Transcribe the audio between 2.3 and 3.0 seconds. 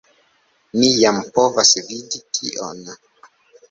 tion.